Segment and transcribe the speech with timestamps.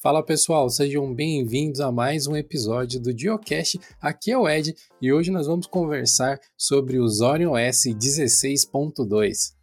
[0.00, 3.80] Fala pessoal, sejam bem-vindos a mais um episódio do Geocast.
[4.00, 9.57] Aqui é o Ed e hoje nós vamos conversar sobre o Zorion OS 16.2.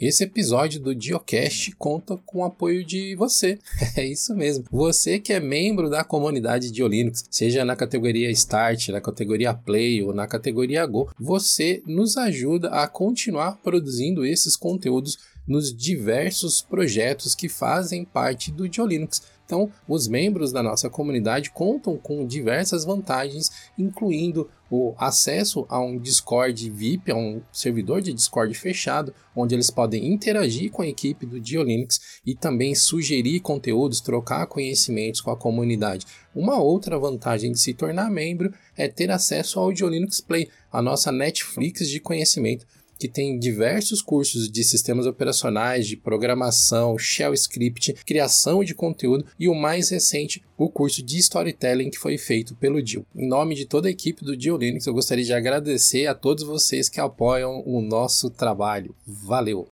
[0.00, 3.58] Esse episódio do Diocast conta com o apoio de você.
[3.96, 4.64] É isso mesmo.
[4.70, 10.02] Você que é membro da comunidade de Linux, seja na categoria Start, na categoria Play
[10.02, 17.34] ou na categoria Go, você nos ajuda a continuar produzindo esses conteúdos nos diversos projetos
[17.34, 19.20] que fazem parte do Linux.
[19.50, 25.98] Então, os membros da nossa comunidade contam com diversas vantagens, incluindo o acesso a um
[25.98, 31.26] Discord VIP, a um servidor de Discord fechado, onde eles podem interagir com a equipe
[31.26, 36.06] do Diolinux e também sugerir conteúdos, trocar conhecimentos com a comunidade.
[36.32, 41.10] Uma outra vantagem de se tornar membro é ter acesso ao Diolinux Play, a nossa
[41.10, 42.64] Netflix de conhecimento
[43.00, 49.48] que tem diversos cursos de sistemas operacionais, de programação, shell script, criação de conteúdo e
[49.48, 53.06] o mais recente, o curso de storytelling que foi feito pelo Dio.
[53.16, 56.44] Em nome de toda a equipe do Dio Linux, eu gostaria de agradecer a todos
[56.44, 58.94] vocês que apoiam o nosso trabalho.
[59.06, 59.69] Valeu!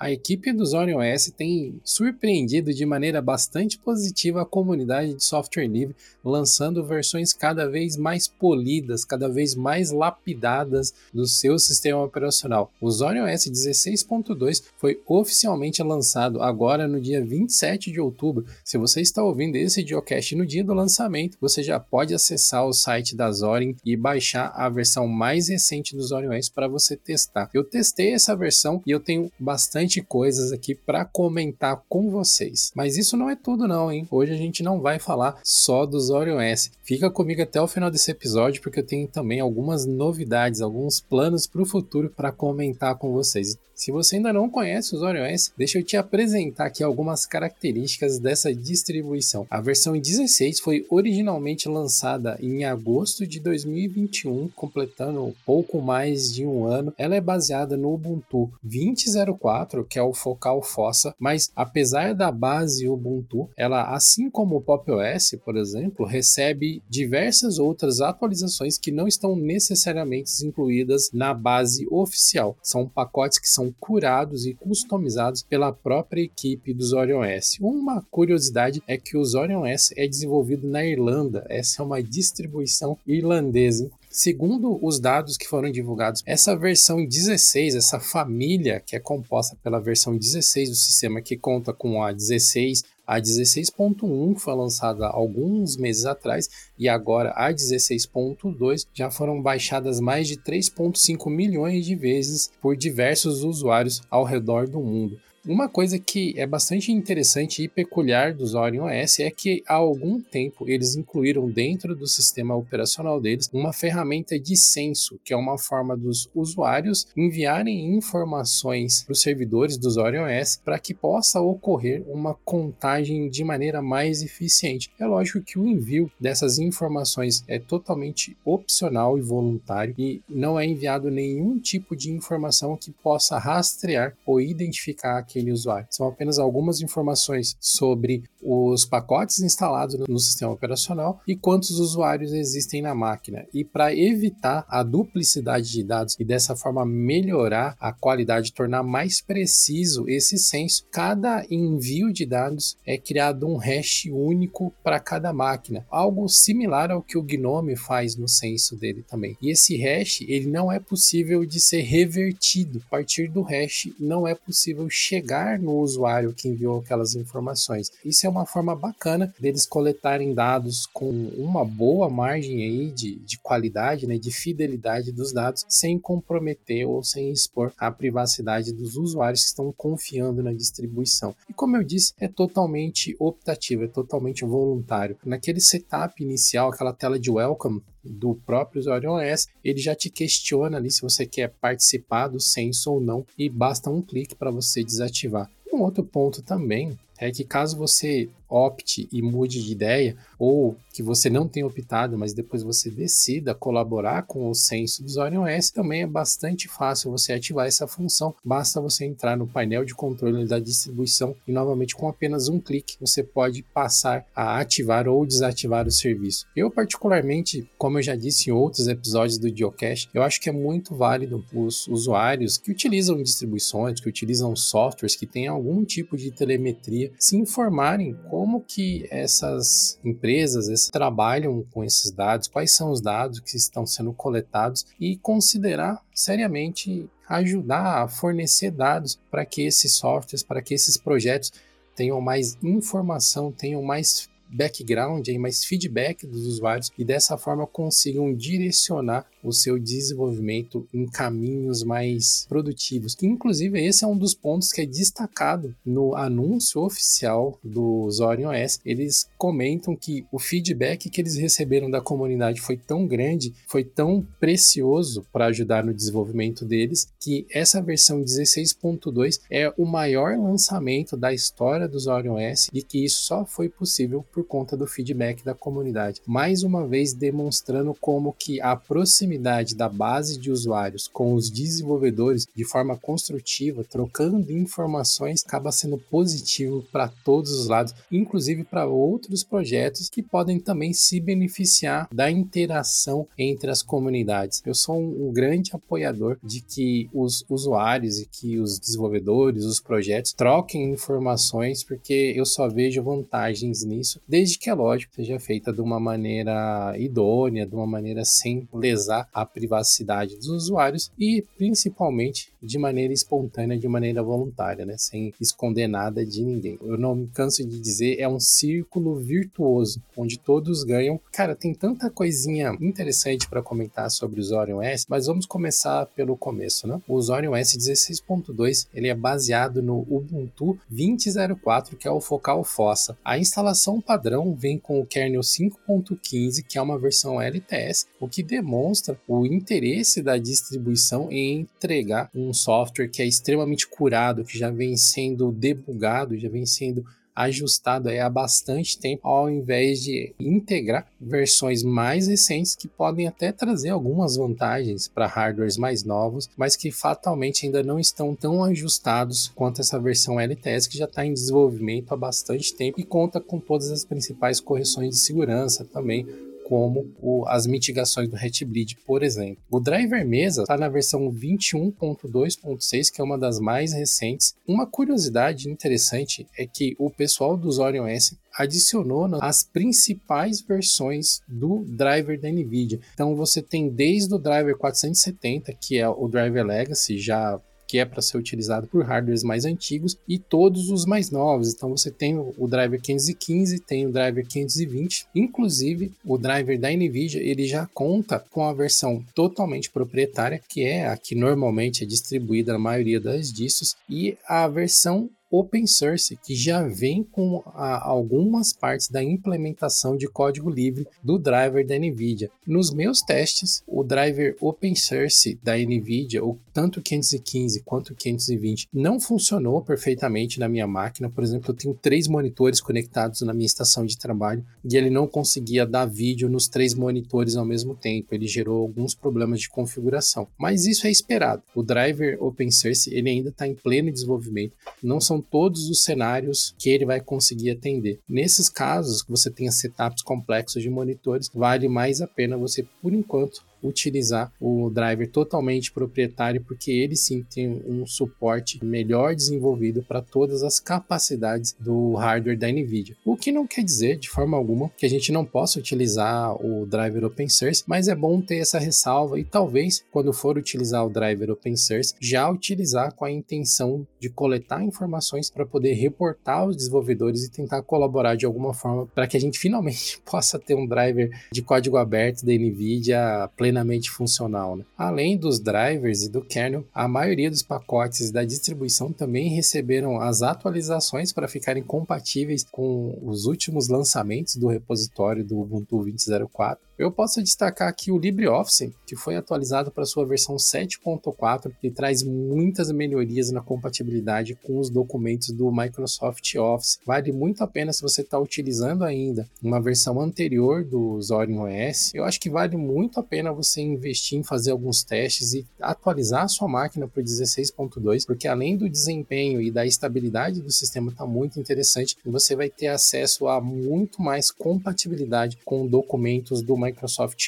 [0.00, 5.66] A equipe do Zorion OS tem surpreendido de maneira bastante positiva a comunidade de software
[5.66, 12.72] livre, lançando versões cada vez mais polidas, cada vez mais lapidadas do seu sistema operacional.
[12.80, 18.46] O Zorion OS 16.2 foi oficialmente lançado agora no dia 27 de outubro.
[18.64, 22.72] Se você está ouvindo esse Geocast no dia do lançamento, você já pode acessar o
[22.72, 27.50] site da Zorin e baixar a versão mais recente do Zorion OS para você testar.
[27.52, 32.70] Eu testei essa versão e eu tenho bastante bastante coisas aqui para comentar com vocês.
[32.76, 34.06] Mas isso não é tudo não, hein?
[34.10, 36.70] Hoje a gente não vai falar só do Zorion S.
[36.82, 41.46] Fica comigo até o final desse episódio porque eu tenho também algumas novidades, alguns planos
[41.46, 43.58] para o futuro para comentar com vocês.
[43.80, 48.18] Se você ainda não conhece o Zorion S, deixa eu te apresentar aqui algumas características
[48.18, 49.46] dessa distribuição.
[49.48, 56.66] A versão 16 foi originalmente lançada em agosto de 2021, completando pouco mais de um
[56.66, 56.92] ano.
[56.98, 62.88] Ela é baseada no Ubuntu 20.04 que é o focal Fossa, mas apesar da base
[62.88, 69.06] Ubuntu, ela, assim como o Pop OS, por exemplo, recebe diversas outras atualizações que não
[69.06, 72.56] estão necessariamente incluídas na base oficial.
[72.62, 77.58] São pacotes que são curados e customizados pela própria equipe do Zorion S.
[77.60, 81.44] Uma curiosidade é que o Zorion S é desenvolvido na Irlanda.
[81.48, 83.90] Essa é uma distribuição irlandesa.
[84.12, 89.78] Segundo os dados que foram divulgados, essa versão 16, essa família que é composta pela
[89.78, 96.06] versão 16 do sistema, que conta com a 16, a 16.1 foi lançada alguns meses
[96.06, 102.76] atrás e agora a 16.2 já foram baixadas mais de 3.5 milhões de vezes por
[102.76, 105.20] diversos usuários ao redor do mundo.
[105.46, 110.20] Uma coisa que é bastante interessante e peculiar dos Orion OS é que há algum
[110.20, 115.56] tempo eles incluíram dentro do sistema operacional deles uma ferramenta de censo, que é uma
[115.56, 122.04] forma dos usuários enviarem informações para os servidores dos Orion OS para que possa ocorrer
[122.06, 124.90] uma contagem de maneira mais eficiente.
[125.00, 130.66] É lógico que o envio dessas informações é totalmente opcional e voluntário e não é
[130.66, 135.86] enviado nenhum tipo de informação que possa rastrear ou identificar aquele usuário.
[135.90, 142.82] São apenas algumas informações sobre os pacotes instalados no sistema operacional e quantos usuários existem
[142.82, 143.46] na máquina.
[143.52, 149.20] E para evitar a duplicidade de dados e dessa forma melhorar a qualidade, tornar mais
[149.20, 155.86] preciso esse censo, cada envio de dados é criado um hash único para cada máquina,
[155.90, 159.36] algo similar ao que o Gnome faz no censo dele também.
[159.42, 162.82] E esse hash ele não é possível de ser revertido.
[162.86, 167.90] A partir do hash não é possível chegar no usuário que enviou aquelas informações.
[168.04, 173.38] Isso é uma forma bacana deles coletarem dados com uma boa margem aí de, de
[173.38, 179.42] qualidade, né, de fidelidade dos dados, sem comprometer ou sem expor a privacidade dos usuários
[179.42, 181.34] que estão confiando na distribuição.
[181.48, 185.16] E como eu disse, é totalmente optativo, é totalmente voluntário.
[185.24, 190.78] Naquele setup inicial, aquela tela de welcome, do próprio usuário OS, ele já te questiona
[190.78, 194.82] ali se você quer participar do censo ou não e basta um clique para você
[194.82, 195.50] desativar.
[195.72, 201.02] Um outro ponto também é que caso você opte e mude de ideia, ou que
[201.02, 205.72] você não tenha optado, mas depois você decida colaborar com o censo do Orion S,
[205.72, 208.34] também é bastante fácil você ativar essa função.
[208.44, 212.96] Basta você entrar no painel de controle da distribuição e novamente com apenas um clique
[213.00, 216.46] você pode passar a ativar ou desativar o serviço.
[216.56, 220.52] Eu particularmente, como eu já disse em outros episódios do Geocache, eu acho que é
[220.52, 226.30] muito válido os usuários que utilizam distribuições, que utilizam softwares que têm algum tipo de
[226.32, 233.40] telemetria, se informarem como que essas empresas trabalham com esses dados, quais são os dados
[233.40, 240.42] que estão sendo coletados e considerar seriamente ajudar a fornecer dados para que esses softwares,
[240.42, 241.52] para que esses projetos
[241.94, 249.26] tenham mais informação, tenham mais background, mais feedback dos usuários e dessa forma consigam direcionar
[249.42, 253.16] o seu desenvolvimento em caminhos mais produtivos.
[253.22, 258.80] Inclusive, esse é um dos pontos que é destacado no anúncio oficial do Zorion OS.
[258.84, 264.26] Eles comentam que o feedback que eles receberam da comunidade foi tão grande, foi tão
[264.38, 271.32] precioso para ajudar no desenvolvimento deles, que essa versão 16.2 é o maior lançamento da
[271.32, 275.54] história do Zorion OS e que isso só foi possível por conta do feedback da
[275.54, 276.20] comunidade.
[276.26, 281.50] Mais uma vez demonstrando como que a proximidade proximidade da base de usuários com os
[281.50, 288.86] desenvolvedores de forma construtiva, trocando informações, acaba sendo positivo para todos os lados, inclusive para
[288.86, 294.62] outros projetos que podem também se beneficiar da interação entre as comunidades.
[294.66, 300.32] Eu sou um, grande apoiador de que os usuários e que os desenvolvedores, os projetos
[300.32, 305.80] troquem informações, porque eu só vejo vantagens nisso, desde que é lógico seja feita de
[305.80, 312.78] uma maneira idônea, de uma maneira sem lesar a privacidade dos usuários e principalmente de
[312.78, 314.96] maneira espontânea, de maneira voluntária, né?
[314.98, 316.78] sem esconder nada de ninguém.
[316.82, 321.20] Eu não me canso de dizer, é um círculo virtuoso onde todos ganham.
[321.32, 326.36] Cara, tem tanta coisinha interessante para comentar sobre o Zorion S, mas vamos começar pelo
[326.36, 327.00] começo, né?
[327.08, 333.16] O Zorion S 16.2 ele é baseado no Ubuntu 20.04, que é o focal Fossa.
[333.24, 338.42] A instalação padrão vem com o kernel 5.15, que é uma versão LTS, o que
[338.42, 344.58] demonstra mostra o interesse da distribuição em entregar um software que é extremamente curado, que
[344.58, 347.04] já vem sendo debugado, já vem sendo
[347.34, 353.90] ajustado há bastante tempo, ao invés de integrar versões mais recentes que podem até trazer
[353.90, 359.80] algumas vantagens para hardwares mais novos, mas que fatalmente ainda não estão tão ajustados quanto
[359.80, 363.90] essa versão LTS que já está em desenvolvimento há bastante tempo e conta com todas
[363.90, 366.26] as principais correções de segurança também
[366.70, 369.60] como o, as mitigações do Hatbleed, por exemplo.
[369.68, 374.54] O driver mesa está na versão 21.2.6, que é uma das mais recentes.
[374.68, 381.84] Uma curiosidade interessante é que o pessoal do Orion S adicionou as principais versões do
[381.88, 383.00] driver da NVIDIA.
[383.14, 388.04] Então você tem desde o driver 470, que é o driver Legacy, já que é
[388.04, 391.74] para ser utilizado por hardwares mais antigos, e todos os mais novos.
[391.74, 397.42] Então você tem o driver 515, tem o driver 520, inclusive o driver da Nvidia,
[397.42, 402.72] ele já conta com a versão totalmente proprietária, que é a que normalmente é distribuída
[402.74, 408.72] na maioria das distros, e a versão open source, que já vem com a, algumas
[408.72, 412.50] partes da implementação de código livre do driver da NVIDIA.
[412.66, 419.18] Nos meus testes, o driver open source da NVIDIA, o tanto 515 quanto 520, não
[419.18, 421.28] funcionou perfeitamente na minha máquina.
[421.28, 425.26] Por exemplo, eu tenho três monitores conectados na minha estação de trabalho e ele não
[425.26, 428.34] conseguia dar vídeo nos três monitores ao mesmo tempo.
[428.34, 430.46] Ele gerou alguns problemas de configuração.
[430.56, 431.62] Mas isso é esperado.
[431.74, 434.74] O driver open source ele ainda está em pleno desenvolvimento.
[435.02, 438.20] Não são todos os cenários que ele vai conseguir atender.
[438.28, 443.12] Nesses casos, que você tenha setups complexos de monitores, vale mais a pena você, por
[443.12, 450.22] enquanto, utilizar o driver totalmente proprietário, porque ele sim tem um suporte melhor desenvolvido para
[450.22, 453.16] todas as capacidades do hardware da NVIDIA.
[453.24, 456.86] O que não quer dizer, de forma alguma, que a gente não possa utilizar o
[456.86, 461.10] driver open source, mas é bom ter essa ressalva e talvez, quando for utilizar o
[461.10, 466.76] driver open source, já utilizar com a intenção de coletar informações para poder reportar aos
[466.76, 470.86] desenvolvedores e tentar colaborar de alguma forma para que a gente finalmente possa ter um
[470.86, 474.76] driver de código aberto da NVIDIA plenamente funcional.
[474.76, 474.84] Né?
[474.98, 480.42] Além dos drivers e do kernel, a maioria dos pacotes da distribuição também receberam as
[480.42, 487.42] atualizações para ficarem compatíveis com os últimos lançamentos do repositório do Ubuntu 20.04 Eu posso
[487.42, 493.50] destacar aqui o LibreOffice, que foi atualizado para sua versão 7.4 e traz muitas melhorias
[493.50, 496.98] na compatibilidade com os documentos do Microsoft Office.
[497.06, 502.12] Vale muito a pena se você está utilizando ainda uma versão anterior do Zorin OS.
[502.12, 506.44] Eu acho que vale muito a pena você investir em fazer alguns testes e atualizar
[506.44, 511.10] a sua máquina para o 16.2, porque além do desempenho e da estabilidade do sistema
[511.10, 516.89] está muito interessante, você vai ter acesso a muito mais compatibilidade com documentos do Microsoft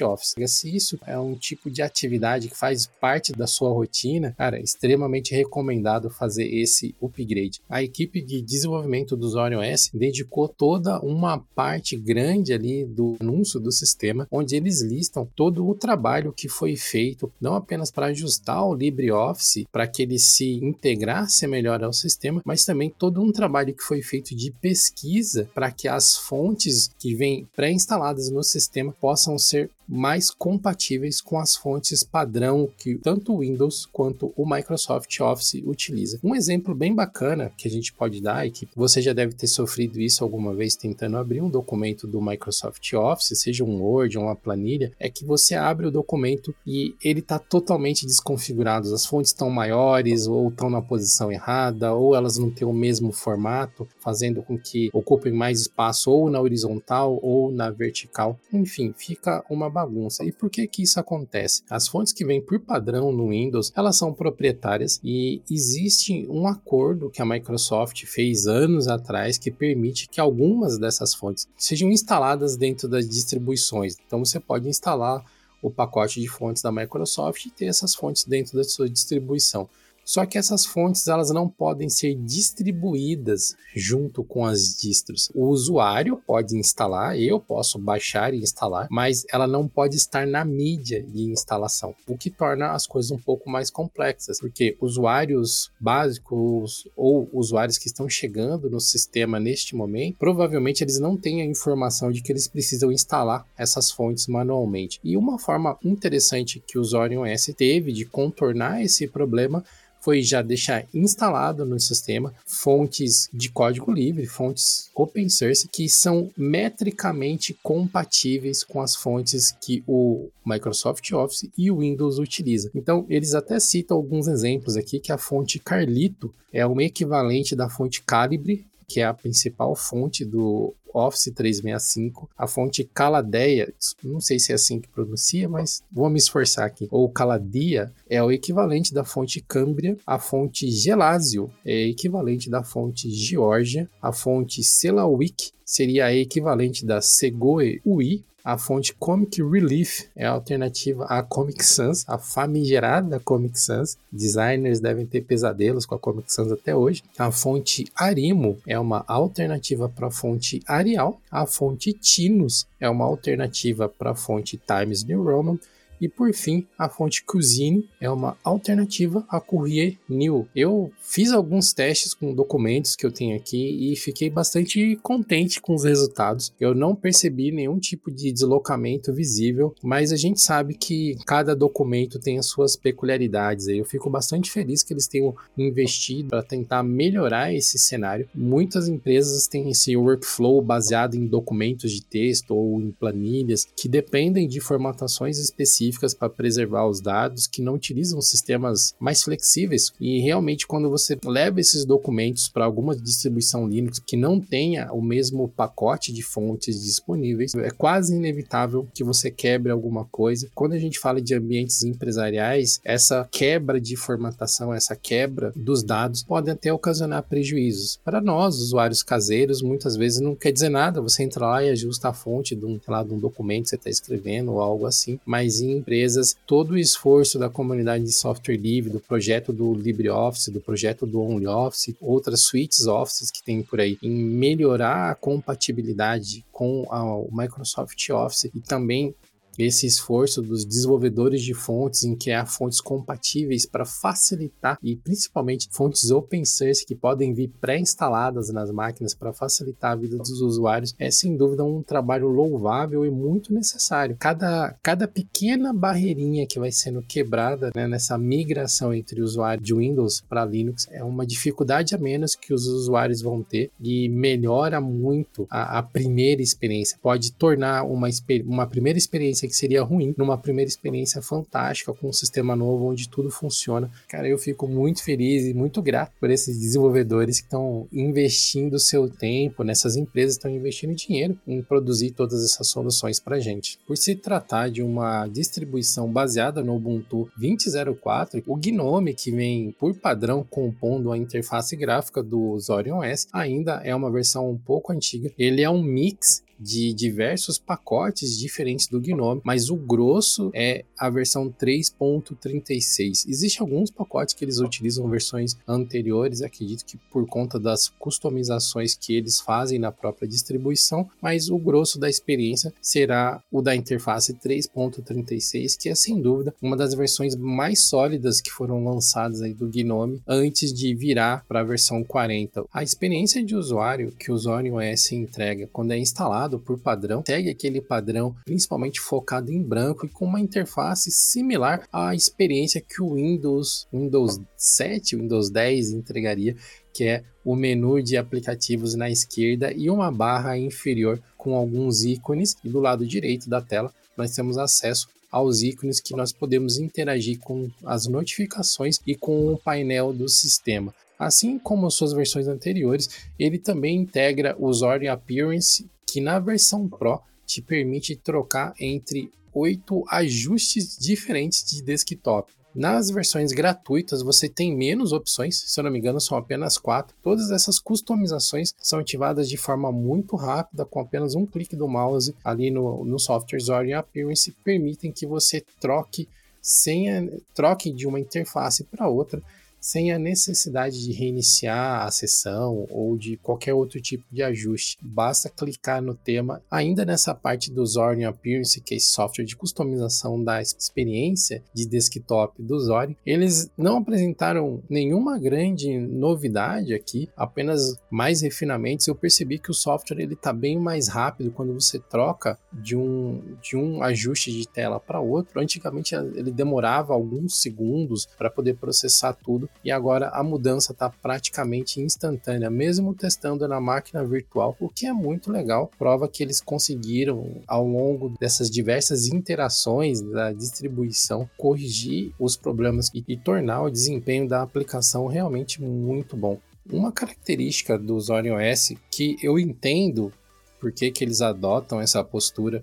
[0.04, 0.34] Office.
[0.46, 4.62] Se isso é um tipo de atividade que faz parte da sua rotina, cara, é
[4.62, 7.61] extremamente recomendado fazer esse upgrade.
[7.68, 13.61] A equipe de desenvolvimento do Zorin OS dedicou toda uma parte grande ali do anúncio
[13.61, 18.64] do sistema, onde eles listam todo o trabalho que foi feito, não apenas para ajustar
[18.66, 23.75] o LibreOffice para que ele se integrasse melhor ao sistema, mas também todo um trabalho
[23.75, 29.31] que foi feito de pesquisa para que as fontes que vêm pré-instaladas no sistema possam
[29.38, 35.62] ser mais compatíveis com as fontes padrão que tanto o Windows quanto o Microsoft Office
[35.66, 36.18] utiliza.
[36.25, 39.46] Um exemplo bem bacana que a gente pode dar e que você já deve ter
[39.46, 44.25] sofrido isso alguma vez tentando abrir um documento do Microsoft Office, seja um Word ou
[44.25, 48.94] uma planilha, é que você abre o documento e ele está totalmente desconfigurado.
[48.94, 53.12] As fontes estão maiores ou estão na posição errada ou elas não têm o mesmo
[53.12, 58.38] formato, fazendo com que ocupem mais espaço ou na horizontal ou na vertical.
[58.50, 59.81] Enfim, fica uma bagunça.
[60.24, 61.62] E por que que isso acontece?
[61.68, 67.10] As fontes que vêm por padrão no Windows, elas são proprietárias e existe um acordo
[67.10, 72.88] que a Microsoft fez anos atrás que permite que algumas dessas fontes sejam instaladas dentro
[72.88, 73.96] das distribuições.
[74.06, 75.24] Então você pode instalar
[75.62, 79.68] o pacote de fontes da Microsoft e ter essas fontes dentro da sua distribuição.
[80.04, 85.30] Só que essas fontes elas não podem ser distribuídas junto com as distros.
[85.35, 90.44] O usuário pode instalar, eu posso baixar e instalar, mas ela não pode estar na
[90.44, 96.87] mídia de instalação, o que torna as coisas um pouco mais complexas, porque usuários básicos
[96.97, 102.11] ou usuários que estão chegando no sistema neste momento, provavelmente eles não têm a informação
[102.11, 105.00] de que eles precisam instalar essas fontes manualmente.
[105.02, 109.64] E uma forma interessante que o Zorin OS teve de contornar esse problema
[110.02, 116.30] foi já deixar instalado no sistema fontes de código livre, fontes open source, que são
[116.37, 122.71] metricamente compatíveis com as fontes que o Microsoft Office e o Windows utilizam.
[122.75, 127.68] Então, eles até citam alguns exemplos aqui que a fonte Carlito é um equivalente da
[127.68, 133.72] fonte Calibre, que é a principal fonte do Office 365, a fonte Caladeia,
[134.04, 138.22] não sei se é assim que pronuncia, mas vou me esforçar aqui, ou Caladia, é
[138.22, 144.62] o equivalente da fonte Cambria, a fonte Gelásio é equivalente da fonte Geórgia, a fonte
[144.62, 151.22] Selawik seria a equivalente da Segoe UI, a fonte Comic Relief é a alternativa à
[151.22, 153.96] Comic Sans, a famigerada Comic Sans.
[154.11, 157.02] Designers devem ter pesadelos com a Comic Sans até hoje.
[157.16, 161.20] A fonte Arimo é uma alternativa para a fonte Arial.
[161.30, 165.58] A fonte Tinus é uma alternativa para a fonte Times New Roman.
[166.02, 170.49] E por fim, a fonte Cuisine é uma alternativa a Courrier New.
[170.52, 175.76] Eu fiz alguns testes com documentos que eu tenho aqui e fiquei bastante contente com
[175.76, 176.52] os resultados.
[176.59, 182.18] Eu não percebi nenhum tipo de deslocamento visível, mas a gente sabe que cada documento
[182.18, 183.68] tem as suas peculiaridades.
[183.68, 188.28] Eu fico bastante feliz que eles tenham investido para tentar melhorar esse cenário.
[188.35, 194.49] Muitas empresas têm esse workflow baseado em documentos de texto ou em planilhas que dependem
[194.49, 199.92] de formatações específicas específicas para preservar os dados, que não utilizam sistemas mais flexíveis.
[200.00, 205.02] E realmente, quando você leva esses documentos para alguma distribuição Linux que não tenha o
[205.02, 210.49] mesmo pacote de fontes disponíveis, é quase inevitável que você quebre alguma coisa.
[210.54, 216.22] Quando a gente fala de ambientes empresariais, essa quebra de formatação, essa quebra dos dados
[216.22, 217.99] pode até ocasionar prejuízos.
[218.04, 221.00] Para nós, usuários caseiros, muitas vezes não quer dizer nada.
[221.00, 223.76] Você entra lá e ajusta a fonte de um, lá, de um documento que você
[223.76, 228.56] está escrevendo ou algo assim, mas em empresas, todo o esforço da comunidade de software
[228.56, 233.80] livre, do projeto do LibreOffice, do projeto do OnlyOffice, outras suítes Office que tem por
[233.80, 239.14] aí, em melhorar a compatibilidade com a, o Microsoft Office e também
[239.59, 246.11] esse esforço dos desenvolvedores de fontes em criar fontes compatíveis para facilitar e principalmente fontes
[246.11, 251.11] open source que podem vir pré-instaladas nas máquinas para facilitar a vida dos usuários é
[251.11, 254.16] sem dúvida um trabalho louvável e muito necessário.
[254.18, 259.75] Cada, cada pequena barreirinha que vai sendo quebrada né, nessa migração entre o usuário de
[259.75, 264.80] Windows para Linux é uma dificuldade a menos que os usuários vão ter e melhora
[264.80, 266.99] muito a, a primeira experiência.
[267.02, 268.09] Pode tornar uma,
[268.44, 272.87] uma primeira experiência parecia que seria ruim numa primeira experiência fantástica com um sistema novo
[272.87, 273.90] onde tudo funciona.
[274.08, 279.08] Cara, eu fico muito feliz e muito grato por esses desenvolvedores que estão investindo seu
[279.08, 283.78] tempo, nessas empresas estão investindo dinheiro em produzir todas essas soluções para gente.
[283.87, 289.94] Por se tratar de uma distribuição baseada no Ubuntu 20.04, o Gnome que vem por
[289.94, 295.30] padrão compondo a interface gráfica do Zorion OS ainda é uma versão um pouco antiga.
[295.38, 301.11] Ele é um mix de diversos pacotes diferentes do Gnome, mas o grosso é a
[301.11, 303.28] versão 3.36.
[303.28, 309.14] Existem alguns pacotes que eles utilizam versões anteriores, acredito que por conta das customizações que
[309.14, 315.76] eles fazem na própria distribuição, mas o grosso da experiência será o da interface 3.36,
[315.76, 320.23] que é sem dúvida uma das versões mais sólidas que foram lançadas aí do Gnome
[320.28, 322.64] antes de virar para a versão 40.
[322.73, 327.50] A experiência de usuário que o Zorion OS entrega quando é instalado por padrão, segue
[327.50, 333.14] aquele padrão principalmente focado em branco e com uma interface similar à experiência que o
[333.14, 336.56] Windows, Windows 7, Windows 10 entregaria,
[336.92, 342.56] que é o menu de aplicativos na esquerda e uma barra inferior com alguns ícones
[342.62, 347.38] e do lado direito da tela nós temos acesso aos ícones que nós podemos interagir
[347.40, 350.94] com as notificações e com o painel do sistema.
[351.18, 357.23] Assim como suas versões anteriores, ele também integra o Zori Appearance que na versão Pro
[357.47, 362.52] te permite trocar entre oito ajustes diferentes de desktop.
[362.75, 367.16] Nas versões gratuitas você tem menos opções, se eu não me engano são apenas quatro.
[367.23, 372.35] Todas essas customizações são ativadas de forma muito rápida, com apenas um clique do mouse
[372.45, 376.28] ali no, no software Zorion Appearance, permitem que você troque,
[376.61, 379.42] sem troque de uma interface para outra
[379.82, 384.96] sem a necessidade de reiniciar a sessão ou de qualquer outro tipo de ajuste.
[385.02, 386.62] Basta clicar no tema.
[386.70, 392.62] Ainda nessa parte do Zorin Appearance, que é software de customização da experiência de desktop
[392.62, 399.08] do Zorin, eles não apresentaram nenhuma grande novidade aqui, apenas mais refinamentos.
[399.08, 403.56] Eu percebi que o software ele está bem mais rápido quando você troca de um,
[403.60, 405.60] de um ajuste de tela para outro.
[405.60, 412.00] Antigamente ele demorava alguns segundos para poder processar tudo e agora a mudança está praticamente
[412.00, 415.90] instantânea, mesmo testando na máquina virtual, o que é muito legal.
[415.98, 423.24] Prova que eles conseguiram, ao longo dessas diversas interações da distribuição, corrigir os problemas e,
[423.26, 426.58] e tornar o desempenho da aplicação realmente muito bom.
[426.90, 430.32] Uma característica do Zorion OS que eu entendo
[430.80, 432.82] por que, que eles adotam essa postura,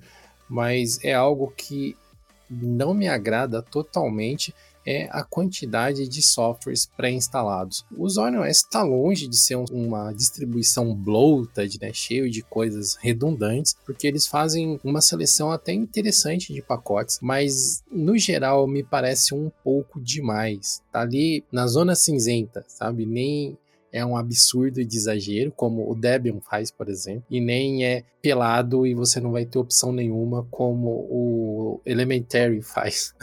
[0.50, 1.96] mas é algo que
[2.50, 4.54] não me agrada totalmente
[4.90, 7.86] é a quantidade de softwares pré-instalados.
[7.96, 13.76] O Zorion OS está longe de ser uma distribuição bloated, né, cheio de coisas redundantes,
[13.86, 19.52] porque eles fazem uma seleção até interessante de pacotes, mas no geral me parece um
[19.64, 20.82] pouco demais.
[20.92, 23.06] Tá ali na zona cinzenta, sabe?
[23.06, 23.58] Nem
[23.92, 28.86] é um absurdo de exagero, como o Debian faz, por exemplo, e nem é pelado
[28.86, 33.14] e você não vai ter opção nenhuma, como o Elementary faz.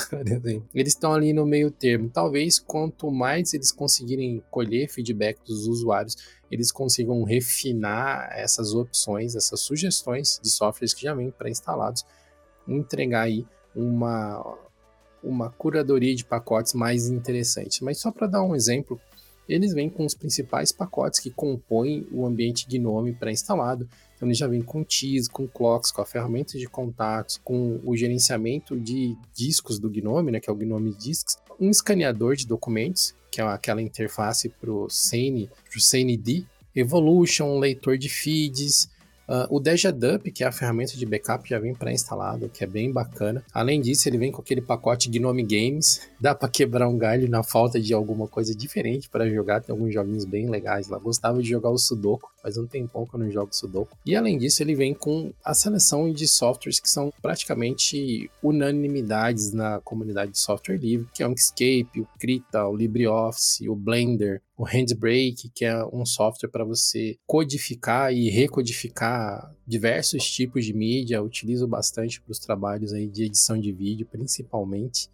[0.74, 2.10] eles estão ali no meio termo.
[2.10, 6.16] Talvez quanto mais eles conseguirem colher feedback dos usuários,
[6.50, 12.04] eles consigam refinar essas opções, essas sugestões de softwares que já vêm pré-instalados,
[12.66, 14.58] entregar aí uma,
[15.22, 17.84] uma curadoria de pacotes mais interessante.
[17.84, 19.00] Mas só para dar um exemplo,
[19.48, 23.88] eles vêm com os principais pacotes que compõem o ambiente Gnome pré-instalado.
[24.14, 27.96] Então, ele já vem com TIS, com Clocks, com a ferramenta de contatos, com o
[27.96, 33.14] gerenciamento de discos do Gnome, né, que é o Gnome Disks, um escaneador de documentos,
[33.30, 38.88] que é aquela interface para o CND, Evolution, leitor de feeds,
[39.28, 42.92] Uh, o Dejadup, que é a ferramenta de backup, já vem pré-instalado, que é bem
[42.92, 43.42] bacana.
[43.52, 46.00] Além disso, ele vem com aquele pacote Gnome Games.
[46.20, 49.60] Dá para quebrar um galho na falta de alguma coisa diferente para jogar.
[49.60, 50.98] Tem alguns joguinhos bem legais lá.
[50.98, 53.98] Gostava de jogar o Sudoku, faz um tempão que eu não jogo Sudoku.
[54.06, 59.80] E além disso, ele vem com a seleção de softwares que são praticamente unanimidades na
[59.80, 64.62] comunidade de software livre, que é o Inkscape, o Krita, o LibreOffice, o Blender, o
[64.62, 71.66] Handbrake, que é um software para você codificar e recodificar diversos tipos de mídia, utilizo
[71.66, 75.10] bastante para os trabalhos aí de edição de vídeo, principalmente.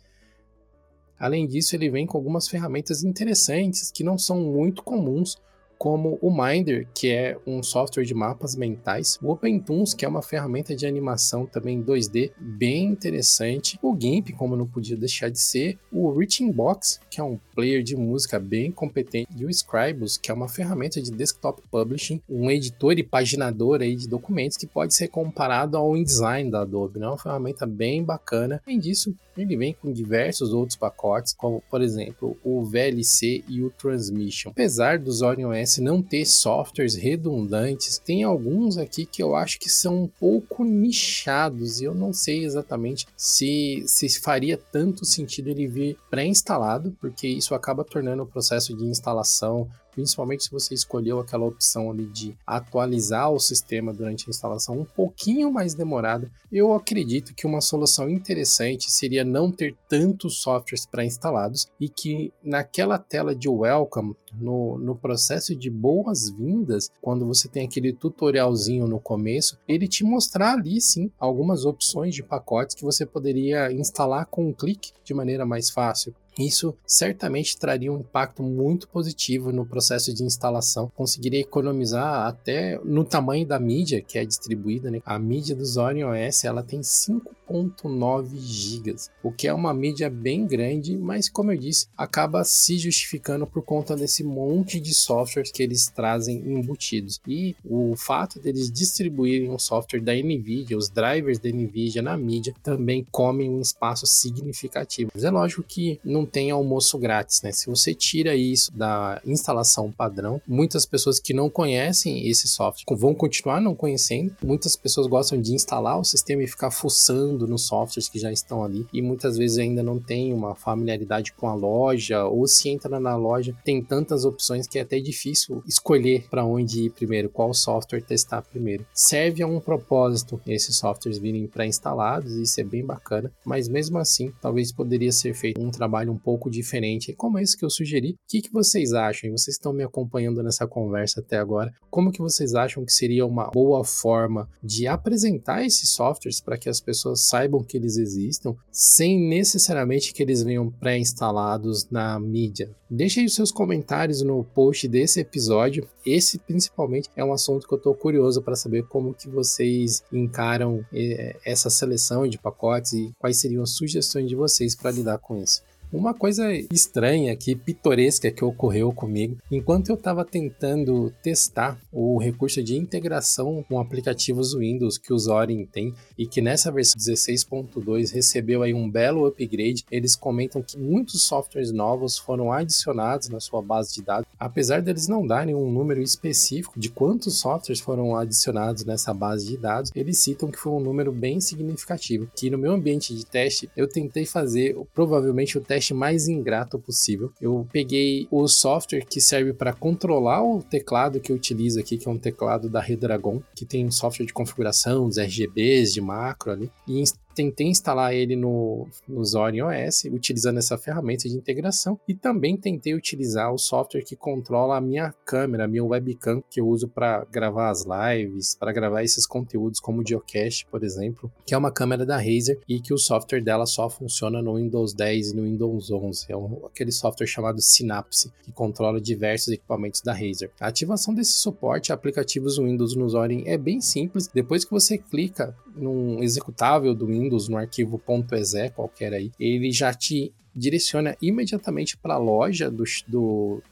[1.19, 5.37] Além disso, ele vem com algumas ferramentas interessantes que não são muito comuns,
[5.83, 10.23] como o Minder, que é um software de mapas mentais, o OpenToons, que é uma
[10.23, 15.77] ferramenta de animação também 2D bem interessante, o GIMP, como não podia deixar de ser,
[15.91, 20.31] o Reaching Box, que é um player de música bem competente, e o Scribus, que
[20.31, 24.95] é uma ferramenta de desktop publishing, um editor e paginador aí de documentos que pode
[24.95, 27.09] ser comparado ao InDesign da Adobe, né?
[27.09, 28.63] Uma ferramenta bem bacana.
[28.65, 33.71] Além disso, ele vem com diversos outros pacotes, como por exemplo o VLC e o
[33.71, 34.51] Transmission.
[34.51, 39.71] Apesar do Zorin OS não ter softwares redundantes, tem alguns aqui que eu acho que
[39.71, 45.67] são um pouco nichados e eu não sei exatamente se, se faria tanto sentido ele
[45.67, 51.45] vir pré-instalado, porque isso acaba tornando o processo de instalação principalmente se você escolheu aquela
[51.45, 57.35] opção ali de atualizar o sistema durante a instalação um pouquinho mais demorada, eu acredito
[57.35, 63.49] que uma solução interessante seria não ter tantos softwares pré-instalados e que naquela tela de
[63.49, 70.05] welcome, no, no processo de boas-vindas, quando você tem aquele tutorialzinho no começo, ele te
[70.05, 75.13] mostrar ali sim algumas opções de pacotes que você poderia instalar com um clique de
[75.13, 76.15] maneira mais fácil.
[76.39, 80.91] Isso certamente traria um impacto muito positivo no processo de instalação.
[80.97, 84.91] Conseguiria economizar até no tamanho da mídia que é distribuída.
[84.91, 85.01] Né?
[85.05, 90.47] A mídia do Zorin OS ela tem 5.9 GB, o que é uma mídia bem
[90.47, 95.63] grande, mas como eu disse, acaba se justificando por conta desse monte de softwares que
[95.63, 97.21] eles trazem embutidos.
[97.27, 102.55] E o fato deles distribuírem um software da NVIDIA, os drivers da NVIDIA na mídia,
[102.63, 105.11] também comem um espaço significativo.
[105.15, 107.51] Mas é lógico que não não tem almoço grátis, né?
[107.51, 113.15] Se você tira isso da instalação padrão, muitas pessoas que não conhecem esse software vão
[113.15, 114.35] continuar não conhecendo.
[114.43, 118.63] Muitas pessoas gostam de instalar o sistema e ficar fuçando nos softwares que já estão
[118.63, 123.01] ali e muitas vezes ainda não tem uma familiaridade com a loja ou se entra
[123.01, 127.53] na loja tem tantas opções que é até difícil escolher para onde ir primeiro, qual
[127.53, 128.87] software testar primeiro.
[128.93, 134.33] Serve a um propósito esses softwares virem pré-instalados, isso é bem bacana, mas mesmo assim,
[134.41, 138.13] talvez poderia ser feito um trabalho um pouco diferente, como esse que eu sugeri.
[138.13, 139.31] O que, que vocês acham?
[139.31, 141.73] Vocês estão me acompanhando nessa conversa até agora.
[141.91, 146.69] Como que vocês acham que seria uma boa forma de apresentar esses softwares para que
[146.69, 152.71] as pessoas saibam que eles existam, sem necessariamente que eles venham pré-instalados na mídia?
[152.95, 155.89] Deixe aí os seus comentários no post desse episódio.
[156.05, 160.85] Esse principalmente é um assunto que eu estou curioso para saber como que vocês encaram
[160.93, 165.39] eh, essa seleção de pacotes e quais seriam as sugestões de vocês para lidar com
[165.39, 165.63] isso.
[165.93, 172.63] Uma coisa estranha aqui, pitoresca que ocorreu comigo, enquanto eu estava tentando testar o recurso
[172.63, 178.63] de integração com aplicativos Windows que o Zorin tem e que nessa versão 16.2 recebeu
[178.63, 183.93] aí um belo upgrade, eles comentam que muitos softwares novos foram adicionados na sua base
[183.93, 189.13] de dados, apesar deles não darem um número específico de quantos softwares foram adicionados nessa
[189.13, 193.15] base de dados, eles citam que foi um número bem significativo, que no meu ambiente
[193.15, 197.33] de teste eu tentei fazer provavelmente o teste teste mais ingrato possível.
[197.41, 202.09] Eu peguei o software que serve para controlar o teclado que eu utilizo aqui, que
[202.09, 206.53] é um teclado da Redragon, que tem um software de configuração, dos RGBs, de macro
[206.53, 207.03] ali, e
[207.35, 212.95] tentei instalar ele no, no Zorin OS, utilizando essa ferramenta de integração, e também tentei
[212.95, 217.25] utilizar o software que controla a minha câmera, a minha webcam, que eu uso para
[217.31, 221.71] gravar as lives, para gravar esses conteúdos como o Geocache, por exemplo, que é uma
[221.71, 225.43] câmera da Razer e que o software dela só funciona no Windows 10 e no
[225.43, 226.27] Windows 11.
[226.29, 230.51] É um, aquele software chamado Synapse, que controla diversos equipamentos da Razer.
[230.61, 234.29] A ativação desse suporte a aplicativos Windows no Zorin é bem simples.
[234.29, 238.01] Depois que você clica num executável do Windows, Windows no arquivo
[238.33, 243.63] .exe qualquer aí, ele já te direciona imediatamente para a loja do, do,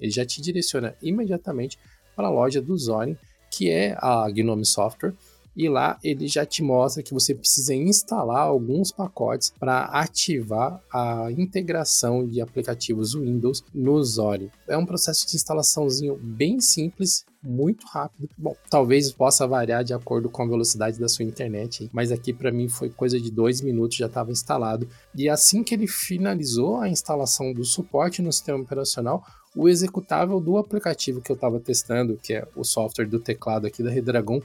[0.00, 1.78] ele já te direciona imediatamente
[2.16, 3.16] para a loja do Zorin,
[3.50, 5.14] que é a Gnome Software,
[5.56, 11.30] e lá ele já te mostra que você precisa instalar alguns pacotes para ativar a
[11.32, 14.50] integração de aplicativos Windows no Zorin.
[14.68, 18.28] É um processo de instalaçãozinho bem simples muito rápido.
[18.38, 22.52] Bom, talvez possa variar de acordo com a velocidade da sua internet, mas aqui para
[22.52, 24.88] mim foi coisa de dois minutos já estava instalado.
[25.14, 30.56] E assim que ele finalizou a instalação do suporte no sistema operacional, o executável do
[30.56, 34.40] aplicativo que eu estava testando, que é o software do teclado aqui da Redragon,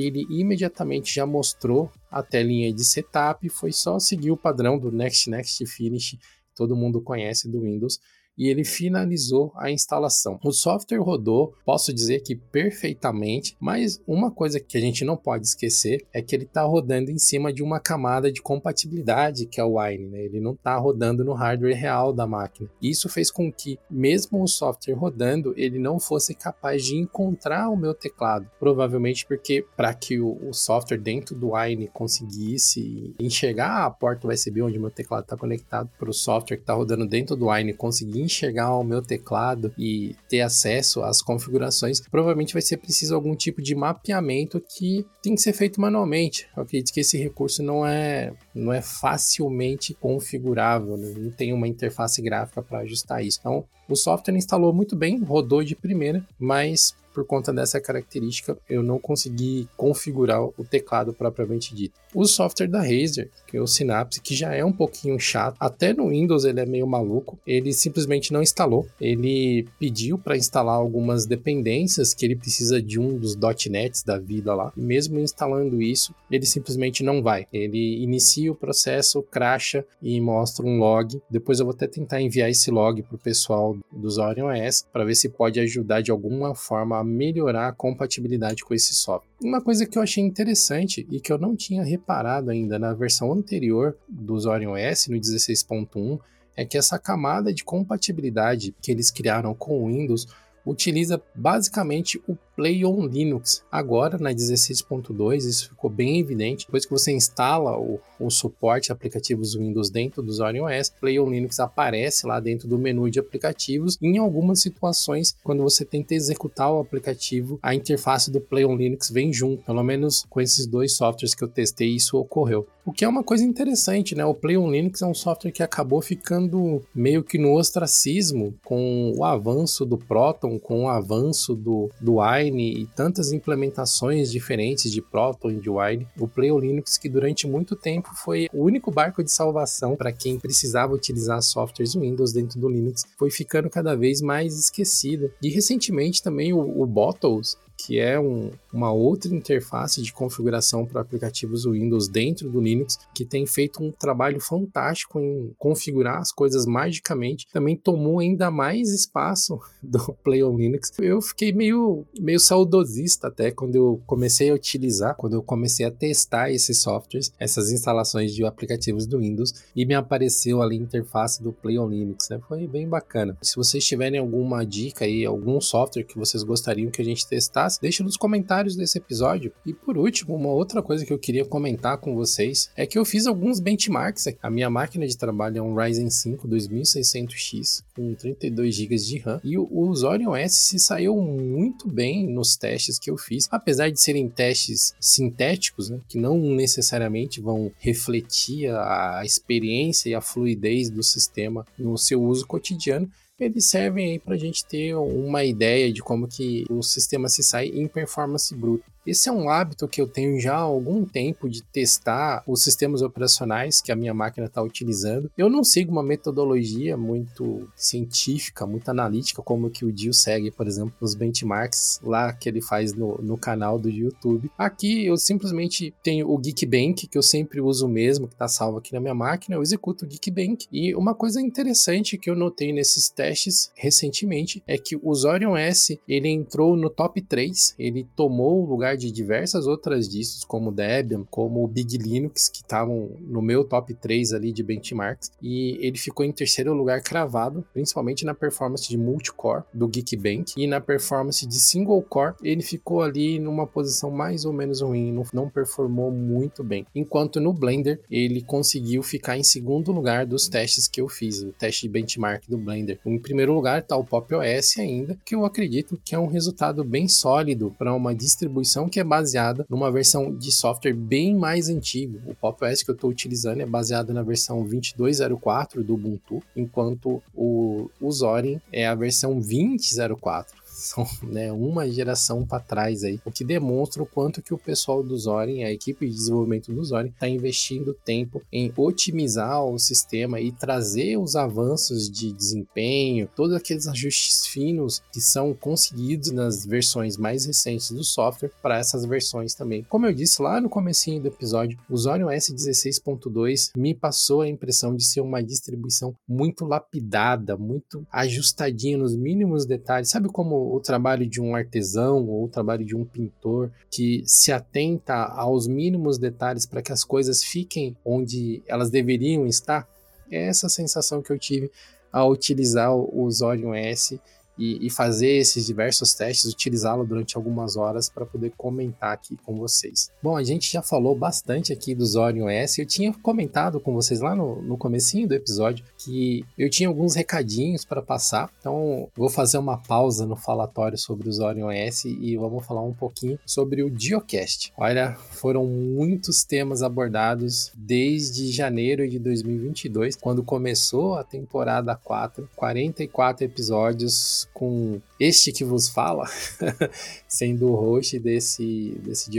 [0.00, 5.28] ele imediatamente já mostrou a telinha de setup, foi só seguir o padrão do Next
[5.28, 6.16] Next Finish,
[6.54, 7.98] todo mundo conhece do Windows,
[8.38, 10.38] e ele finalizou a instalação.
[10.44, 15.46] O software rodou, posso dizer que perfeitamente, mas uma coisa que a gente não pode
[15.46, 19.64] esquecer é que ele está rodando em cima de uma camada de compatibilidade que é
[19.64, 20.20] o Wine, né?
[20.20, 22.70] ele não está rodando no hardware real da máquina.
[22.80, 27.76] Isso fez com que, mesmo o software rodando, ele não fosse capaz de encontrar o
[27.76, 28.48] meu teclado.
[28.58, 34.62] Provavelmente porque, para que o, o, software dentro do Wine conseguisse enxergar a porta USB
[34.62, 38.20] onde meu teclado está conectado para o software que está rodando dentro do Wine conseguir
[38.28, 43.60] enxergar o meu teclado e ter acesso às configurações, provavelmente vai ser preciso algum tipo
[43.60, 46.46] de mapeamento que tem que ser feito manualmente.
[46.56, 51.14] Eu acredito que esse recurso não é, não é facilmente configurável, né?
[51.16, 53.38] não tem uma interface gráfica para ajustar isso.
[53.40, 58.80] Então, o software instalou muito bem, rodou de primeira, mas por conta dessa característica, eu
[58.80, 61.98] não consegui configurar o teclado propriamente dito.
[62.14, 65.92] O software da Razer, que é o Synapse, que já é um pouquinho chato, até
[65.92, 68.86] no Windows ele é meio maluco, ele simplesmente não instalou.
[69.00, 73.36] Ele pediu para instalar algumas dependências que ele precisa de um dos
[73.68, 74.72] .NETs da vida lá.
[74.76, 77.48] E mesmo instalando isso, ele simplesmente não vai.
[77.52, 81.20] Ele inicia o processo, cracha e mostra um log.
[81.28, 85.04] Depois eu vou até tentar enviar esse log para o pessoal dos Orion OS para
[85.04, 89.28] ver se pode ajudar de alguma forma a melhorar a compatibilidade com esse software.
[89.42, 93.32] Uma coisa que eu achei interessante e que eu não tinha reparado ainda na versão
[93.32, 96.20] anterior dos Orion OS, no 16.1,
[96.56, 100.26] é que essa camada de compatibilidade que eles criaram com o Windows
[100.66, 103.62] utiliza basicamente o Play on Linux.
[103.70, 106.66] Agora, na 16.2, isso ficou bem evidente.
[106.66, 111.20] Depois que você instala o, o suporte a aplicativos Windows dentro do Orion OS, Play
[111.20, 113.96] on Linux aparece lá dentro do menu de aplicativos.
[114.02, 119.08] Em algumas situações, quando você tenta executar o aplicativo, a interface do Play on Linux
[119.08, 119.62] vem junto.
[119.62, 122.66] Pelo menos com esses dois softwares que eu testei, isso ocorreu.
[122.84, 124.24] O que é uma coisa interessante, né?
[124.24, 129.12] O Play on Linux é um software que acabou ficando meio que no ostracismo com
[129.16, 134.90] o avanço do Proton, com o avanço do, do Wine Wine e tantas implementações diferentes
[134.90, 138.90] de Proton e de Wine, o Play Linux que durante muito tempo foi o único
[138.90, 143.94] barco de salvação para quem precisava utilizar softwares Windows dentro do Linux, foi ficando cada
[143.94, 145.30] vez mais esquecido.
[145.42, 151.00] E recentemente também o, o Bottles, que é um, uma outra interface de configuração para
[151.00, 156.66] aplicativos Windows dentro do Linux, que tem feito um trabalho fantástico em configurar as coisas
[156.66, 157.46] magicamente.
[157.52, 160.92] Também tomou ainda mais espaço do Play on Linux.
[160.98, 165.90] Eu fiquei meio, meio saudosista até quando eu comecei a utilizar, quando eu comecei a
[165.90, 171.42] testar esses softwares, essas instalações de aplicativos do Windows, e me apareceu ali a interface
[171.42, 172.28] do Play on Linux.
[172.28, 172.40] Né?
[172.48, 173.36] Foi bem bacana.
[173.40, 177.67] Se vocês tiverem alguma dica aí, algum software que vocês gostariam que a gente testasse,
[177.76, 179.52] deixe nos comentários desse episódio.
[179.66, 183.04] E por último, uma outra coisa que eu queria comentar com vocês é que eu
[183.04, 184.28] fiz alguns benchmarks.
[184.40, 189.40] A minha máquina de trabalho é um Ryzen 5 2600X com 32 GB de RAM
[189.42, 189.68] e o
[190.04, 194.94] Orion S se saiu muito bem nos testes que eu fiz, apesar de serem testes
[195.00, 201.98] sintéticos, né, que não necessariamente vão refletir a experiência e a fluidez do sistema no
[201.98, 206.64] seu uso cotidiano eles servem aí para a gente ter uma ideia de como que
[206.68, 208.84] o sistema se sai em performance bruta.
[209.08, 213.00] Esse é um hábito que eu tenho já há algum tempo de testar os sistemas
[213.00, 215.30] operacionais que a minha máquina está utilizando.
[215.34, 220.66] Eu não sigo uma metodologia muito científica, muito analítica, como que o Dio segue, por
[220.66, 224.50] exemplo, nos benchmarks lá que ele faz no, no canal do YouTube.
[224.58, 228.92] Aqui eu simplesmente tenho o Geekbench, que eu sempre uso mesmo, que está salvo aqui
[228.92, 229.56] na minha máquina.
[229.56, 230.68] Eu executo o Geekbench.
[230.70, 235.98] E uma coisa interessante que eu notei nesses testes recentemente é que o Zorion S
[236.06, 241.24] ele entrou no top 3, ele tomou o lugar de diversas outras distros, como Debian,
[241.30, 245.96] como o Big Linux, que estavam no meu top 3 ali de benchmarks, e ele
[245.96, 251.46] ficou em terceiro lugar cravado, principalmente na performance de multicore do Geekbench, e na performance
[251.46, 256.10] de single core, ele ficou ali numa posição mais ou menos ruim, não, não performou
[256.10, 256.86] muito bem.
[256.94, 261.52] Enquanto no Blender, ele conseguiu ficar em segundo lugar dos testes que eu fiz, o
[261.52, 262.98] teste de benchmark do Blender.
[263.06, 266.82] Em primeiro lugar está o Pop OS ainda, que eu acredito que é um resultado
[266.82, 272.20] bem sólido para uma distribuição que é baseada numa versão de software bem mais antigo.
[272.26, 277.22] O Pop OS que eu estou utilizando é baseado na versão 22.04 do Ubuntu, enquanto
[277.34, 280.46] o, o Zorin é a versão 20.04
[280.78, 285.02] são né, uma geração para trás aí, o que demonstra o quanto que o pessoal
[285.02, 290.40] do Zorin, a equipe de desenvolvimento do Zorin, está investindo tempo em otimizar o sistema
[290.40, 297.16] e trazer os avanços de desempenho, todos aqueles ajustes finos que são conseguidos nas versões
[297.16, 299.84] mais recentes do software para essas versões também.
[299.84, 304.48] Como eu disse lá no comecinho do episódio, o Zorin OS 16.2 me passou a
[304.48, 310.10] impressão de ser uma distribuição muito lapidada, muito ajustadinha nos mínimos detalhes.
[310.10, 314.52] Sabe como o trabalho de um artesão ou o trabalho de um pintor que se
[314.52, 319.88] atenta aos mínimos detalhes para que as coisas fiquem onde elas deveriam estar?
[320.30, 321.70] É essa sensação que eu tive
[322.12, 324.20] ao utilizar o Zorion S
[324.58, 329.56] e, e fazer esses diversos testes, utilizá-lo durante algumas horas para poder comentar aqui com
[329.56, 330.10] vocês.
[330.22, 332.80] Bom, a gente já falou bastante aqui do Zorion S.
[332.80, 337.14] Eu tinha comentado com vocês lá no, no comecinho do episódio que eu tinha alguns
[337.14, 342.36] recadinhos para passar, então vou fazer uma pausa no falatório sobre o Zorion S e
[342.36, 344.72] vamos falar um pouquinho sobre o Geocast.
[344.76, 353.44] Olha, foram muitos temas abordados desde janeiro de 2022, quando começou a temporada 4, 44
[353.44, 356.26] episódios com este que vos fala,
[357.26, 359.30] sendo o host desse, desse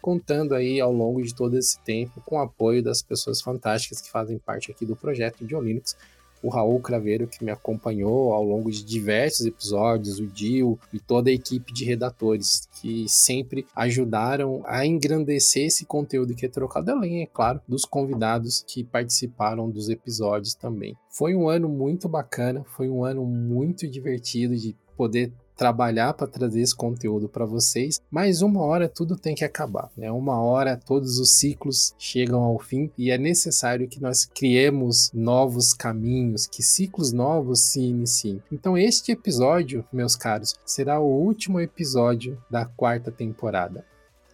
[0.00, 4.10] contando aí ao longo de todo esse tempo com o apoio das pessoas fantásticas que
[4.10, 5.96] fazem parte aqui do projeto de Linux
[6.42, 11.30] o Raul Craveiro, que me acompanhou ao longo de diversos episódios, o Dio e toda
[11.30, 17.22] a equipe de redatores, que sempre ajudaram a engrandecer esse conteúdo que é trocado, além,
[17.22, 20.96] é claro, dos convidados que participaram dos episódios também.
[21.10, 26.62] Foi um ano muito bacana, foi um ano muito divertido de poder trabalhar para trazer
[26.62, 30.10] esse conteúdo para vocês, mas uma hora tudo tem que acabar, né?
[30.10, 35.74] Uma hora todos os ciclos chegam ao fim e é necessário que nós criemos novos
[35.74, 38.42] caminhos, que ciclos novos se iniciem.
[38.50, 43.84] Então este episódio, meus caros, será o último episódio da quarta temporada.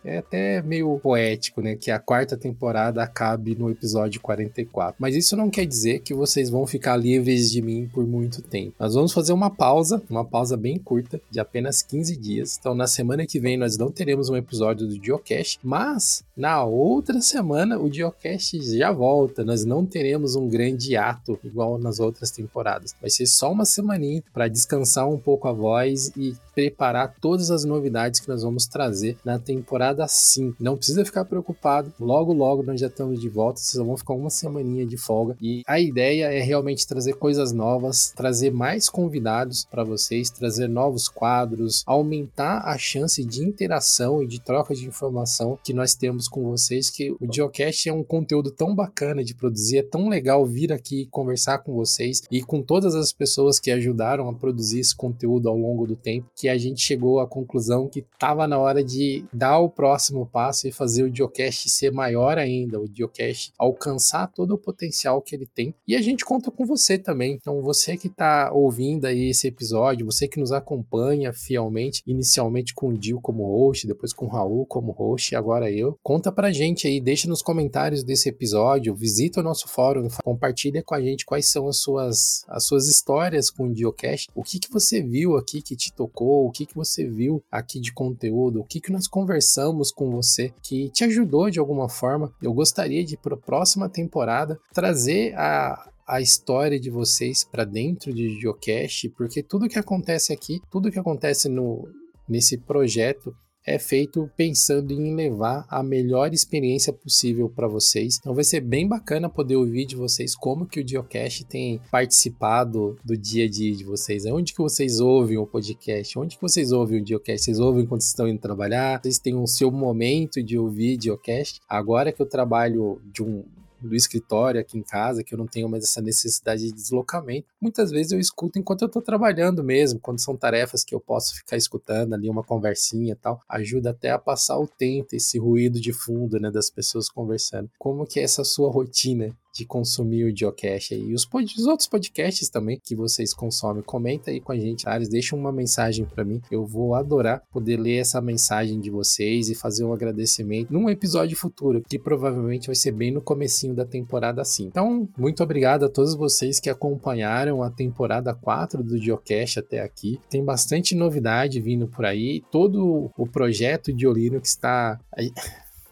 [0.07, 1.75] É até meio poético, né?
[1.75, 4.95] Que a quarta temporada acabe no episódio 44.
[5.01, 8.77] Mas isso não quer dizer que vocês vão ficar livres de mim por muito tempo.
[8.79, 12.57] Nós vamos fazer uma pausa, uma pausa bem curta, de apenas 15 dias.
[12.57, 17.21] Então, na semana que vem, nós não teremos um episódio do Geocache, mas na outra
[17.21, 19.45] semana o Geocache já volta.
[19.45, 22.95] Nós não teremos um grande ato igual nas outras temporadas.
[23.01, 27.65] Vai ser só uma semaninha para descansar um pouco a voz e preparar todas as
[27.65, 30.57] novidades que nós vamos trazer na temporada 5.
[30.59, 34.31] Não precisa ficar preocupado, logo logo nós já estamos de volta, vocês vão ficar uma
[34.31, 39.85] semaninha de folga e a ideia é realmente trazer coisas novas, trazer mais convidados para
[39.85, 45.75] vocês, trazer novos quadros, aumentar a chance de interação e de troca de informação que
[45.75, 49.83] nós temos com vocês, que o Geocast é um conteúdo tão bacana de produzir, é
[49.83, 54.33] tão legal vir aqui conversar com vocês e com todas as pessoas que ajudaram a
[54.33, 57.99] produzir esse conteúdo ao longo do tempo, que que a gente chegou à conclusão que
[57.99, 62.81] estava na hora de dar o próximo passo e fazer o Geocache ser maior ainda,
[62.81, 65.75] o Geocache alcançar todo o potencial que ele tem.
[65.89, 67.33] E a gente conta com você também.
[67.33, 72.91] Então, você que está ouvindo aí esse episódio, você que nos acompanha fielmente, inicialmente com
[72.91, 76.53] o Dio como host, depois com o Raul como host e agora eu, conta pra
[76.53, 81.27] gente aí, deixa nos comentários desse episódio, visita o nosso fórum, compartilha com a gente
[81.27, 85.37] quais são as suas, as suas histórias com o Geocache, o que, que você viu
[85.37, 88.93] aqui que te tocou, o que, que você viu aqui de conteúdo, o que, que
[88.93, 92.33] nós conversamos com você que te ajudou de alguma forma.
[92.43, 98.13] Eu gostaria de, para a próxima temporada, trazer a, a história de vocês para dentro
[98.13, 101.89] de Geocache, porque tudo que acontece aqui, tudo que acontece no,
[102.29, 103.35] nesse projeto
[103.67, 108.19] é feito pensando em levar a melhor experiência possível para vocês.
[108.19, 112.97] Então vai ser bem bacana poder ouvir de vocês como que o Geocache tem participado
[113.05, 114.25] do dia a dia de vocês.
[114.27, 116.17] Onde que vocês ouvem o podcast?
[116.19, 117.43] Onde que vocês ouvem o Geocache?
[117.43, 119.01] Vocês ouvem quando estão indo trabalhar?
[119.03, 121.61] Vocês têm o seu momento de ouvir Geocache?
[121.69, 123.45] Agora que eu trabalho de um
[123.81, 127.49] do escritório aqui em casa, que eu não tenho mais essa necessidade de deslocamento.
[127.61, 131.35] Muitas vezes eu escuto enquanto eu estou trabalhando mesmo, quando são tarefas que eu posso
[131.35, 135.81] ficar escutando ali uma conversinha e tal, ajuda até a passar o tempo, esse ruído
[135.81, 137.71] de fundo, né, das pessoas conversando.
[137.79, 140.95] Como que é essa sua rotina de consumir o Geocache.
[140.95, 145.09] E os, os, outros podcasts também que vocês consomem, comenta aí com a gente, Ares,
[145.09, 146.41] deixa uma mensagem para mim.
[146.51, 151.37] Eu vou adorar poder ler essa mensagem de vocês e fazer um agradecimento num episódio
[151.37, 154.67] futuro, que provavelmente vai ser bem no comecinho da temporada sim.
[154.67, 160.21] Então, muito obrigado a todos vocês que acompanharam a temporada 4 do Geocache até aqui.
[160.29, 162.43] Tem bastante novidade vindo por aí.
[162.51, 164.99] Todo o projeto de Olino que está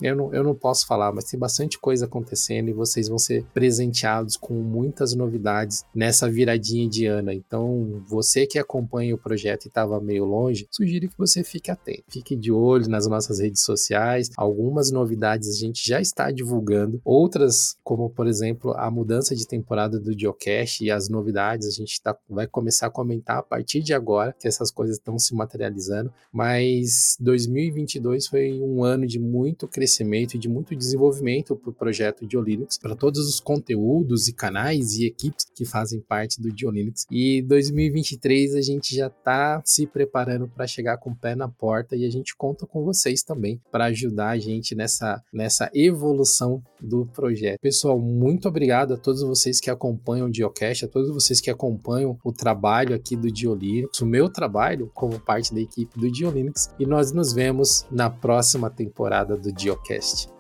[0.05, 3.43] eu não, eu não posso falar, mas tem bastante coisa acontecendo e vocês vão ser
[3.55, 7.33] presenteados com muitas novidades nessa viradinha de ano.
[7.33, 12.05] Então, você que acompanha o projeto e estava meio longe, sugiro que você fique atento.
[12.11, 14.31] Fique de olho nas nossas redes sociais.
[14.37, 19.99] Algumas novidades a gente já está divulgando, outras, como por exemplo a mudança de temporada
[19.99, 23.95] do Geocache e as novidades, a gente tá, vai começar a comentar a partir de
[23.95, 26.13] agora que essas coisas estão se materializando.
[26.31, 32.27] Mas 2022 foi um ano de muito crescimento e de muito desenvolvimento para o projeto
[32.27, 37.07] de Linux, para todos os conteúdos e canais e equipes que fazem parte do Linux.
[37.11, 41.97] E 2023 a gente já está se preparando para chegar com o pé na porta
[41.97, 47.07] e a gente conta com vocês também para ajudar a gente nessa, nessa evolução do
[47.07, 47.61] projeto.
[47.61, 52.19] Pessoal, muito obrigado a todos vocês que acompanham o Geocache, a todos vocês que acompanham
[52.23, 56.87] o trabalho aqui do Diolinux, o meu trabalho como parte da equipe do Diolinux, e
[56.87, 60.34] nós nos vemos na próxima temporada do Geocast.